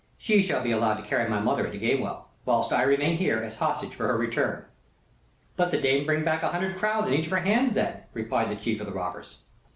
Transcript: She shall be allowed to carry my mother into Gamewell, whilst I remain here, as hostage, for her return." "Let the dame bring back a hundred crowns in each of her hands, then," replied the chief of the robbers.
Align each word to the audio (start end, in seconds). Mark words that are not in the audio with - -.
She 0.17 0.41
shall 0.41 0.63
be 0.63 0.71
allowed 0.71 0.95
to 0.95 1.03
carry 1.07 1.29
my 1.29 1.39
mother 1.39 1.67
into 1.67 1.77
Gamewell, 1.77 2.25
whilst 2.43 2.73
I 2.73 2.81
remain 2.81 3.17
here, 3.17 3.37
as 3.37 3.57
hostage, 3.57 3.93
for 3.93 4.07
her 4.07 4.17
return." 4.17 4.65
"Let 5.59 5.69
the 5.69 5.79
dame 5.79 6.07
bring 6.07 6.23
back 6.25 6.41
a 6.41 6.49
hundred 6.49 6.75
crowns 6.77 7.09
in 7.09 7.13
each 7.13 7.25
of 7.25 7.31
her 7.33 7.37
hands, 7.37 7.73
then," 7.73 8.01
replied 8.11 8.49
the 8.49 8.55
chief 8.55 8.79
of 8.81 8.87
the 8.87 8.93
robbers. 8.93 9.43